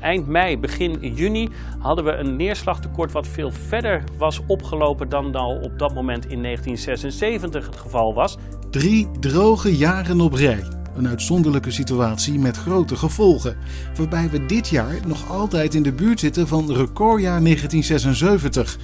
[0.00, 1.48] eind mei, begin juni
[1.78, 6.42] hadden we een neerslagtekort wat veel verder was opgelopen dan al op dat moment in
[6.42, 8.36] 1976 het geval was.
[8.70, 10.64] Drie droge jaren op rij.
[10.96, 13.56] Een uitzonderlijke situatie met grote gevolgen,
[13.96, 18.78] waarbij we dit jaar nog altijd in de buurt zitten van recordjaar 1976.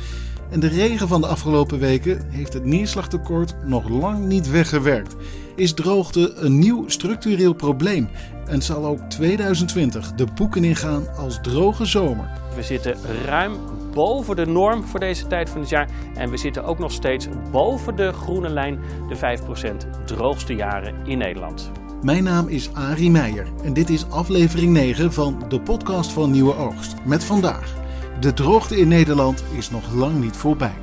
[0.51, 5.17] En de regen van de afgelopen weken heeft het neerslagtekort nog lang niet weggewerkt.
[5.57, 8.09] Is droogte een nieuw structureel probleem
[8.47, 12.31] en zal ook 2020 de boeken ingaan als droge zomer.
[12.57, 13.53] We zitten ruim
[13.93, 17.29] boven de norm voor deze tijd van het jaar en we zitten ook nog steeds
[17.51, 21.71] boven de groene lijn, de 5% droogste jaren in Nederland.
[22.03, 26.57] Mijn naam is Arie Meijer en dit is aflevering 9 van de podcast van Nieuwe
[26.57, 26.95] Oogst.
[27.05, 27.84] Met vandaag.
[28.21, 30.75] De droogte in Nederland is nog lang niet voorbij.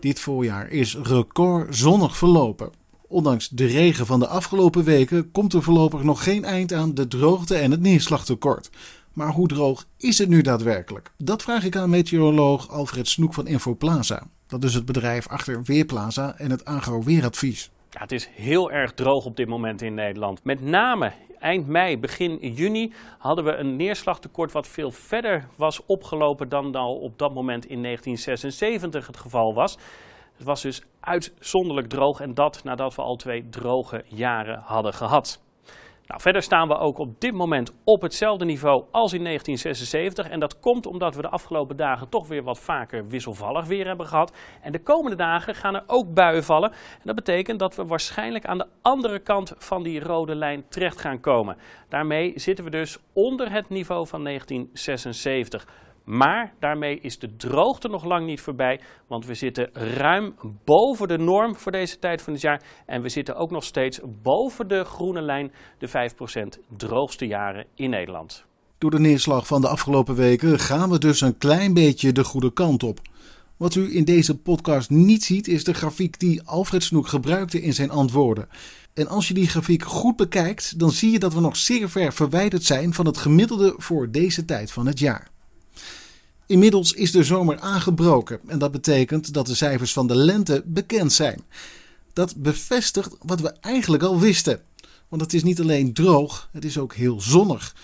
[0.00, 2.70] Dit voorjaar is record zonnig verlopen.
[3.08, 7.08] Ondanks de regen van de afgelopen weken komt er voorlopig nog geen eind aan de
[7.08, 8.70] droogte en het neerslagtekort.
[9.12, 11.12] Maar hoe droog is het nu daadwerkelijk?
[11.18, 14.26] Dat vraag ik aan meteoroloog Alfred Snoek van Infoplaza.
[14.46, 17.70] Dat is het bedrijf achter Weerplaza en het agro-weeradvies.
[17.98, 20.44] Het is heel erg droog op dit moment in Nederland.
[20.44, 26.48] Met name eind mei, begin juni hadden we een neerslagtekort wat veel verder was opgelopen
[26.48, 29.78] dan al op dat moment in 1976 het geval was.
[30.36, 35.42] Het was dus uitzonderlijk droog en dat nadat we al twee droge jaren hadden gehad.
[36.10, 40.28] Nou, verder staan we ook op dit moment op hetzelfde niveau als in 1976.
[40.28, 44.06] En dat komt omdat we de afgelopen dagen toch weer wat vaker wisselvallig weer hebben
[44.06, 44.36] gehad.
[44.62, 46.70] En de komende dagen gaan er ook buien vallen.
[46.70, 51.00] En dat betekent dat we waarschijnlijk aan de andere kant van die rode lijn terecht
[51.00, 51.56] gaan komen.
[51.88, 55.66] Daarmee zitten we dus onder het niveau van 1976.
[56.10, 61.18] Maar daarmee is de droogte nog lang niet voorbij, want we zitten ruim boven de
[61.18, 62.62] norm voor deze tijd van het jaar.
[62.86, 65.92] En we zitten ook nog steeds boven de groene lijn, de 5%
[66.76, 68.44] droogste jaren in Nederland.
[68.78, 72.52] Door de neerslag van de afgelopen weken gaan we dus een klein beetje de goede
[72.52, 73.00] kant op.
[73.56, 77.74] Wat u in deze podcast niet ziet, is de grafiek die Alfred Snoek gebruikte in
[77.74, 78.48] zijn antwoorden.
[78.94, 82.12] En als je die grafiek goed bekijkt, dan zie je dat we nog zeer ver
[82.12, 85.30] verwijderd zijn van het gemiddelde voor deze tijd van het jaar.
[86.50, 91.12] Inmiddels is de zomer aangebroken en dat betekent dat de cijfers van de lente bekend
[91.12, 91.42] zijn.
[92.12, 94.60] Dat bevestigt wat we eigenlijk al wisten.
[95.08, 97.74] Want het is niet alleen droog, het is ook heel zonnig.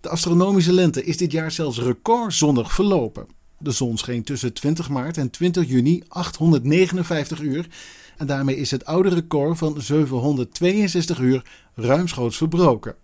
[0.00, 3.26] De astronomische lente is dit jaar zelfs recordzonnig verlopen.
[3.62, 7.66] De zon scheen tussen 20 maart en 20 juni 859 uur
[8.20, 11.44] en daarmee is het oude record van 762 uur
[11.74, 12.94] ruimschoots verbroken.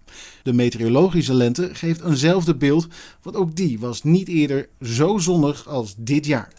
[0.42, 2.86] De meteorologische lente geeft eenzelfde beeld,
[3.22, 6.52] want ook die was niet eerder zo zonnig als dit jaar.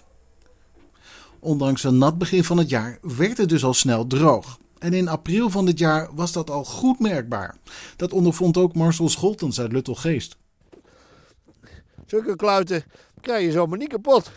[1.39, 4.57] Ondanks een nat begin van het jaar werd het dus al snel droog.
[4.79, 7.57] En in april van dit jaar was dat al goed merkbaar.
[7.95, 10.37] Dat ondervond ook Marcel Scholtens uit Luttelgeest.
[12.05, 12.83] Zulke kluiten
[13.27, 14.31] krijg je zomaar niet kapot.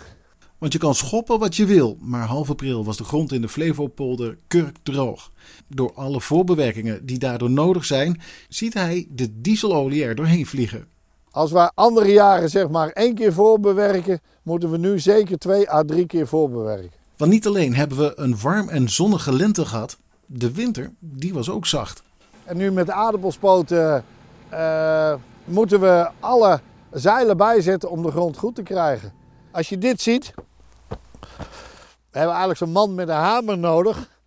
[0.59, 3.49] Want je kan schoppen wat je wil, maar half april was de grond in de
[3.49, 5.31] Flevopolder kurkdroog.
[5.67, 10.87] Door alle voorbewerkingen die daardoor nodig zijn, ziet hij de dieselolie er doorheen vliegen.
[11.31, 15.83] Als wij andere jaren zeg maar één keer voorbewerken, moeten we nu zeker twee à
[15.83, 16.91] drie keer voorbewerken.
[17.17, 21.51] Want niet alleen hebben we een warm en zonnige lente gehad, de winter die was
[21.51, 22.03] ook zacht.
[22.45, 24.05] En nu met de aardappelspoten
[24.53, 25.15] uh,
[25.45, 26.61] moeten we alle
[26.93, 29.13] zeilen bijzetten om de grond goed te krijgen.
[29.53, 30.33] Als je dit ziet,
[32.11, 34.19] we hebben eigenlijk zo'n man met een hamer nodig.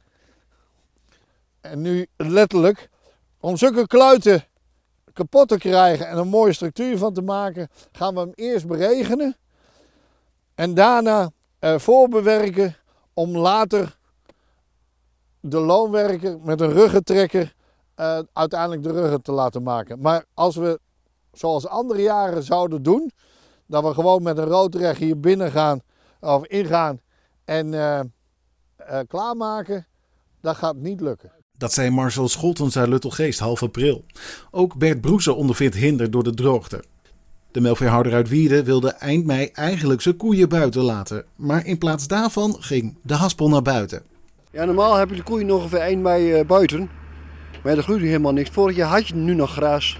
[1.62, 2.90] En nu letterlijk,
[3.40, 4.46] om zulke kluiten
[5.14, 9.38] kapot te krijgen en een mooie structuur van te maken, gaan we hem eerst beregenen.
[10.56, 12.76] En daarna uh, voorbewerken
[13.14, 13.98] om later
[15.40, 17.54] de loonwerker met een ruggentrekker
[18.00, 20.00] uh, uiteindelijk de ruggen te laten maken.
[20.00, 20.80] Maar als we
[21.34, 23.12] zoals andere jaren zouden doen,
[23.66, 25.82] dat we gewoon met een roodrecht hier binnen gaan
[26.20, 27.00] of ingaan
[27.46, 28.00] en uh,
[28.90, 29.88] uh, klaarmaken,
[30.42, 31.32] dat gaat niet lukken.
[31.58, 34.06] Dat zei Marcel Scholtens uit Luttelgeest half april.
[34.52, 36.84] Ook Bert Broese ondervindt hinder door de droogte.
[37.52, 41.26] De melkveehouder uit Wierde wilde eind mei eigenlijk zijn koeien buiten laten.
[41.36, 44.04] Maar in plaats daarvan ging de haspel naar buiten.
[44.52, 46.90] Ja, normaal heb je de koeien nog ongeveer eind mei uh, buiten.
[47.64, 48.50] Maar er groeit helemaal niks.
[48.50, 50.00] Vorig jaar had je nu nog gras.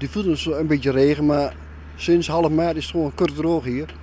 [0.00, 1.54] Die voelde dus een beetje regen, maar
[1.96, 3.94] sinds half maart is het gewoon kort droog hier.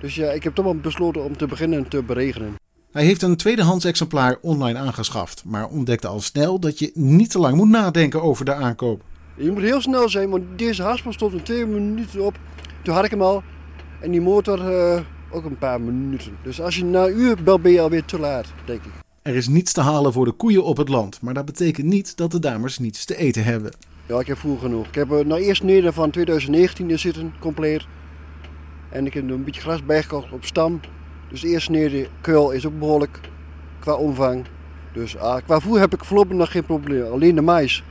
[0.00, 2.54] Dus ja, ik heb toch wel besloten om te beginnen te beregenen.
[2.92, 7.38] Hij heeft een tweedehands exemplaar online aangeschaft, maar ontdekte al snel dat je niet te
[7.38, 9.02] lang moet nadenken over de aankoop.
[9.36, 12.38] Je moet heel snel zijn, want deze haspel stond in twee minuten op.
[12.82, 13.42] Toen had ik hem al.
[14.00, 16.36] En die motor uh, ook een paar minuten.
[16.42, 18.92] Dus als je na een uur belt, ben je alweer te laat, denk ik.
[19.22, 22.16] Er is niets te halen voor de koeien op het land, maar dat betekent niet
[22.16, 23.72] dat de dames niets te eten hebben.
[24.12, 24.86] Ja, ik heb voer genoeg.
[24.86, 27.86] Ik heb er nou eerst neder van 2019 in zitten, compleet.
[28.90, 30.80] En ik heb er een beetje gras bijgekocht op stam.
[31.30, 33.20] Dus de eerste neder kuil is ook behoorlijk
[33.78, 34.44] qua omvang.
[34.92, 37.12] Dus ah, qua voer heb ik voorlopig nog geen probleem.
[37.12, 37.82] Alleen de mais,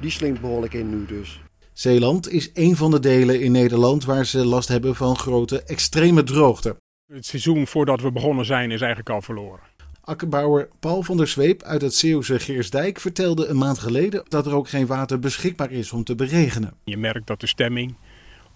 [0.00, 1.40] die slinkt behoorlijk in nu dus.
[1.72, 6.22] Zeeland is een van de delen in Nederland waar ze last hebben van grote extreme
[6.22, 6.76] droogte.
[7.12, 9.69] Het seizoen voordat we begonnen zijn is eigenlijk al verloren.
[10.10, 14.54] Akkerbouwer Paul van der Zweep uit het Zeeuwse Geersdijk vertelde een maand geleden dat er
[14.54, 16.74] ook geen water beschikbaar is om te beregenen.
[16.84, 17.94] Je merkt dat de stemming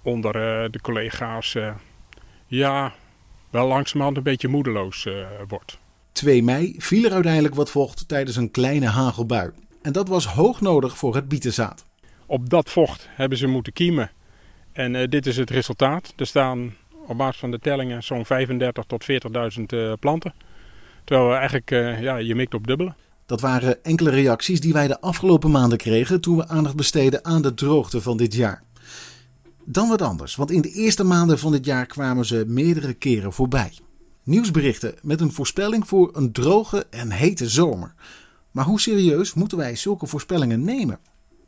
[0.03, 1.75] onder uh, de collega's uh,
[2.47, 2.93] ja,
[3.51, 5.79] wel langzamerhand een beetje moedeloos uh, wordt.
[6.13, 9.51] 2 mei viel er uiteindelijk wat vocht tijdens een kleine hagelbui.
[9.83, 11.85] En dat was hoog nodig voor het bietenzaad.
[12.27, 14.11] Op dat vocht hebben ze moeten kiemen.
[14.73, 16.13] En dit is het resultaat.
[16.17, 16.75] Er staan
[17.07, 19.07] op basis van de tellingen zo'n 35 tot
[19.59, 20.35] 40.000 planten.
[21.05, 22.95] Terwijl eigenlijk, uh, ja, je mikt op dubbele.
[23.27, 27.43] Dat waren enkele reacties die wij de afgelopen maanden kregen toen we aandacht besteden aan
[27.43, 28.63] de droogte van dit jaar.
[29.65, 33.33] Dan wat anders, want in de eerste maanden van dit jaar kwamen ze meerdere keren
[33.33, 33.73] voorbij.
[34.23, 37.95] Nieuwsberichten met een voorspelling voor een droge en hete zomer.
[38.51, 40.99] Maar hoe serieus moeten wij zulke voorspellingen nemen?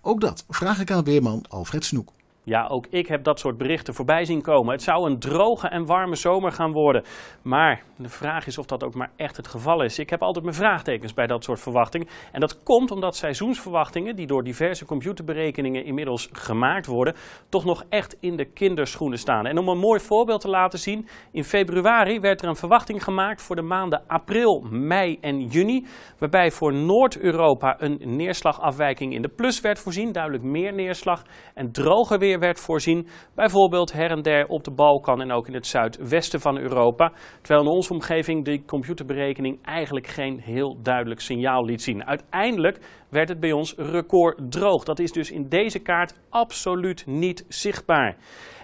[0.01, 2.13] Ook dat vraag ik aan weerman Alfred Snoek.
[2.49, 4.73] Ja, ook ik heb dat soort berichten voorbij zien komen.
[4.73, 7.03] Het zou een droge en warme zomer gaan worden.
[7.43, 9.99] Maar de vraag is of dat ook maar echt het geval is.
[9.99, 12.07] Ik heb altijd mijn vraagtekens bij dat soort verwachtingen.
[12.33, 17.15] En dat komt omdat seizoensverwachtingen, die door diverse computerberekeningen inmiddels gemaakt worden,
[17.49, 19.47] toch nog echt in de kinderschoenen staan.
[19.47, 23.43] En om een mooi voorbeeld te laten zien, in februari werd er een verwachting gemaakt
[23.43, 25.87] voor de maanden april, mei en juni.
[26.19, 30.13] Waarbij voor Noord-Europa een neerslagafwijking in de plus werd voorzien.
[30.13, 31.23] Duidelijk meer neerslag
[31.55, 33.07] en droger weer werd voorzien.
[33.35, 37.13] Bijvoorbeeld her en der op de Balkan en ook in het zuidwesten van Europa.
[37.43, 42.05] Terwijl in onze omgeving de computerberekening eigenlijk geen heel duidelijk signaal liet zien.
[42.05, 42.79] Uiteindelijk
[43.09, 44.85] werd het bij ons record droog.
[44.85, 48.17] Dat is dus in deze kaart absoluut niet zichtbaar.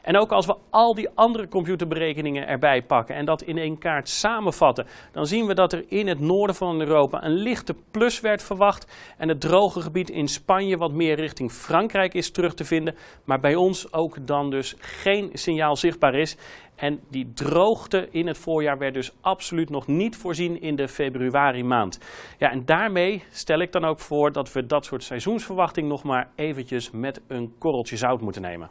[0.03, 4.09] En ook als we al die andere computerberekeningen erbij pakken en dat in één kaart
[4.09, 8.43] samenvatten, dan zien we dat er in het noorden van Europa een lichte plus werd
[8.43, 12.94] verwacht en het droge gebied in Spanje wat meer richting Frankrijk is terug te vinden,
[13.25, 16.37] maar bij ons ook dan dus geen signaal zichtbaar is.
[16.82, 21.64] En die droogte in het voorjaar werd dus absoluut nog niet voorzien in de februari
[21.64, 21.99] maand.
[22.38, 26.31] Ja, en daarmee stel ik dan ook voor dat we dat soort seizoensverwachting nog maar
[26.34, 28.70] eventjes met een korreltje zout moeten nemen.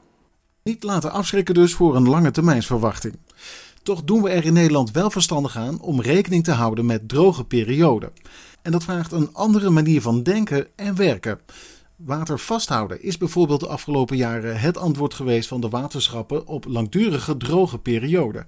[0.64, 3.18] Niet laten afschrikken dus voor een lange termijnsverwachting.
[3.84, 7.44] Toch doen we er in Nederland wel verstandig aan om rekening te houden met droge
[7.44, 8.12] perioden.
[8.62, 11.40] En dat vraagt een andere manier van denken en werken.
[12.06, 17.38] Water vasthouden is bijvoorbeeld de afgelopen jaren het antwoord geweest van de waterschappen op langdurige
[17.38, 18.46] droge perioden.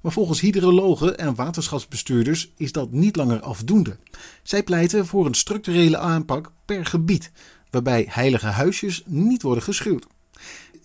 [0.00, 3.96] Maar volgens hydrologen en waterschapsbestuurders is dat niet langer afdoende.
[4.42, 7.32] Zij pleiten voor een structurele aanpak per gebied,
[7.70, 10.06] waarbij heilige huisjes niet worden geschuwd.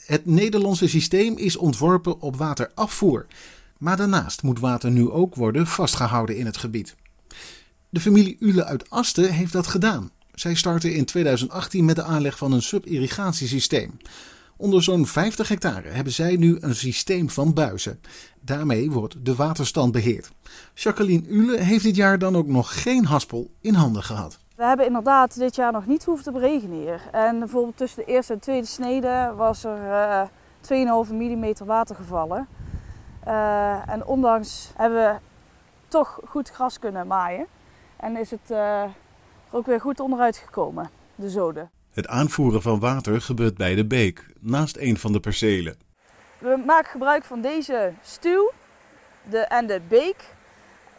[0.05, 3.25] Het Nederlandse systeem is ontworpen op waterafvoer.
[3.77, 6.95] Maar daarnaast moet water nu ook worden vastgehouden in het gebied.
[7.89, 10.11] De familie Ule uit Asten heeft dat gedaan.
[10.39, 13.97] Zij startte in 2018 met de aanleg van een sub-irrigatiesysteem.
[14.57, 18.01] Onder zo'n 50 hectare hebben zij nu een systeem van buizen.
[18.39, 20.31] Daarmee wordt de waterstand beheerd.
[20.73, 24.39] Jacqueline Ule heeft dit jaar dan ook nog geen haspel in handen gehad.
[24.55, 27.01] We hebben inderdaad dit jaar nog niet hoeven te beregenen hier.
[27.11, 29.79] En bijvoorbeeld tussen de eerste en tweede snede was er
[30.71, 32.47] uh, 2,5 mm water gevallen.
[33.27, 35.19] Uh, en ondanks hebben we
[35.87, 37.45] toch goed gras kunnen maaien.
[37.97, 38.89] En is het er
[39.51, 41.71] ook weer goed onderuit gekomen, de zoden.
[41.91, 45.77] Het aanvoeren van water gebeurt bij de beek, naast een van de percelen.
[46.37, 48.51] We maken gebruik van deze stuw
[49.29, 50.35] de, en de beek.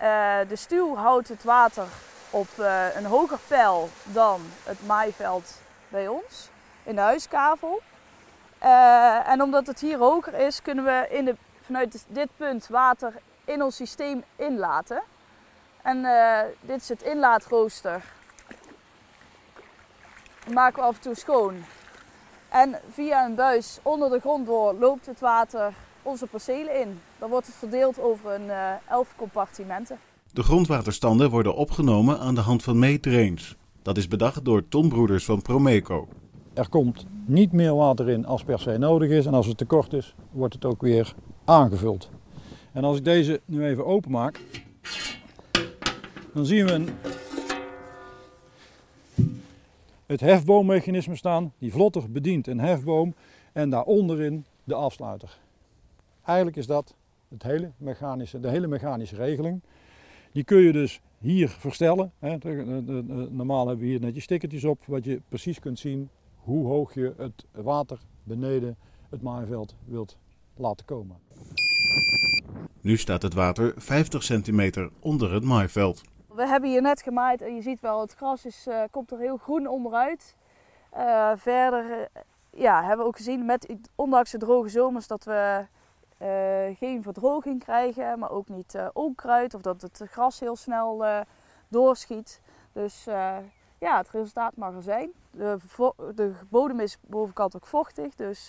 [0.03, 1.87] Uh, de stuw houdt het water
[2.31, 6.51] op uh, een hoger peil dan het maaiveld bij ons
[6.83, 7.81] in de huiskavel.
[8.63, 13.13] Uh, en omdat het hier hoger is, kunnen we in de, vanuit dit punt water
[13.45, 15.03] in ons systeem inlaten.
[15.83, 16.07] En
[16.61, 18.03] dit is het inlaatrooster.
[20.55, 21.55] Maken we af en toe schoon.
[22.49, 27.01] En via een buis onder de grond door loopt het water onze percelen in.
[27.19, 28.51] Dan wordt het verdeeld over een
[28.89, 29.99] elf compartimenten.
[30.33, 33.57] De grondwaterstanden worden opgenomen aan de hand van meettrains.
[33.83, 36.09] Dat is bedacht door Ton Broeders van Promeco.
[36.55, 39.27] Er komt niet meer water in als per se nodig is.
[39.27, 41.15] En als het tekort is, wordt het ook weer
[41.45, 42.11] aangevuld.
[42.73, 44.41] En als ik deze nu even openmaak,
[46.35, 46.89] dan zien we een,
[50.09, 51.53] het hefboommechanisme staan.
[51.59, 53.15] Die vlotter bedient een hefboom
[53.53, 55.39] en daaronderin de afsluiter.
[56.25, 56.95] Eigenlijk is dat
[57.29, 59.61] het hele mechanische, de hele mechanische regeling.
[60.33, 62.13] Die kun je dus hier verstellen.
[63.31, 66.95] Normaal hebben we hier net je stickertjes op, wat je precies kunt zien hoe hoog
[66.95, 68.77] je het water beneden
[69.11, 70.17] het maaiveld wilt
[70.57, 71.17] laten komen.
[72.81, 76.03] Nu staat het water 50 centimeter onder het maaiveld.
[76.39, 79.19] We hebben hier net gemaaid en je ziet wel, het gras is, uh, komt er
[79.19, 80.37] heel groen onderuit.
[80.97, 82.05] Uh, verder uh,
[82.51, 85.67] ja, hebben we ook gezien, met, ondanks de droge zomers, dat we
[86.75, 91.05] geen verdroging krijgen, maar ook niet onkruid of dat het gras heel snel
[91.69, 92.41] doorschiet.
[92.73, 93.05] Dus
[93.79, 95.11] ja, het resultaat mag er zijn.
[95.31, 95.57] De,
[96.15, 98.47] de bodem is bovenkant ook vochtig, dus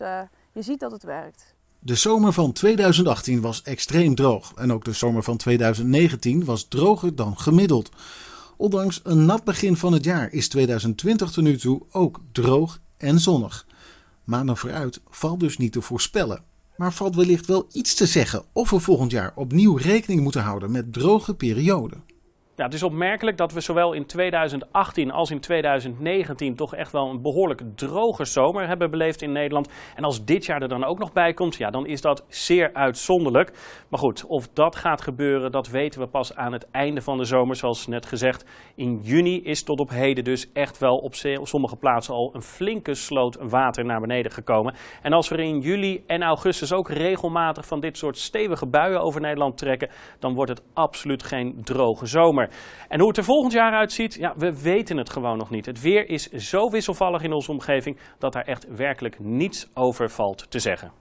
[0.51, 1.55] je ziet dat het werkt.
[1.81, 7.15] De zomer van 2018 was extreem droog en ook de zomer van 2019 was droger
[7.15, 7.89] dan gemiddeld.
[8.57, 13.19] Ondanks een nat begin van het jaar is 2020 tot nu toe ook droog en
[13.19, 13.67] zonnig.
[14.23, 16.43] Maanden vooruit valt dus niet te voorspellen.
[16.75, 20.71] Maar valt wellicht wel iets te zeggen of we volgend jaar opnieuw rekening moeten houden
[20.71, 22.03] met droge perioden.
[22.59, 27.09] Ja, het is opmerkelijk dat we zowel in 2018 als in 2019 toch echt wel
[27.09, 29.69] een behoorlijk droge zomer hebben beleefd in Nederland.
[29.95, 32.73] En als dit jaar er dan ook nog bij komt, ja, dan is dat zeer
[32.73, 33.51] uitzonderlijk.
[33.89, 37.23] Maar goed, of dat gaat gebeuren, dat weten we pas aan het einde van de
[37.23, 37.55] zomer.
[37.55, 42.13] Zoals net gezegd, in juni is tot op heden dus echt wel op sommige plaatsen
[42.13, 44.75] al een flinke sloot water naar beneden gekomen.
[45.01, 49.21] En als we in juli en augustus ook regelmatig van dit soort stevige buien over
[49.21, 49.89] Nederland trekken,
[50.19, 52.48] dan wordt het absoluut geen droge zomer.
[52.87, 55.65] En hoe het er volgend jaar uitziet, ja, we weten het gewoon nog niet.
[55.65, 60.45] Het weer is zo wisselvallig in onze omgeving dat daar echt werkelijk niets over valt
[60.49, 60.91] te zeggen.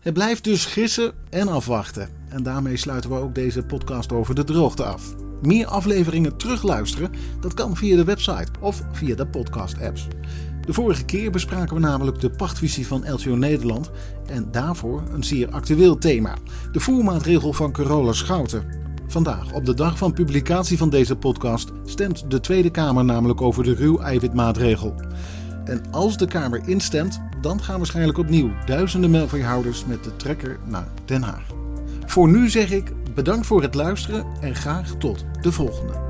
[0.00, 2.08] Het blijft dus gissen en afwachten.
[2.28, 5.14] En daarmee sluiten we ook deze podcast over de droogte af.
[5.42, 10.08] Meer afleveringen terugluisteren, dat kan via de website of via de podcast-apps.
[10.60, 13.90] De vorige keer bespraken we namelijk de pachtvisie van LTO Nederland
[14.26, 16.36] en daarvoor een zeer actueel thema:
[16.72, 18.64] de voermaatregel van Carola Schouten.
[19.10, 23.64] Vandaag, op de dag van publicatie van deze podcast, stemt de Tweede Kamer namelijk over
[23.64, 24.94] de ruw-eiwitmaatregel.
[25.64, 30.88] En als de Kamer instemt, dan gaan waarschijnlijk opnieuw duizenden melkveehouders met de trekker naar
[31.04, 31.46] Den Haag.
[32.06, 36.09] Voor nu zeg ik bedankt voor het luisteren en graag tot de volgende.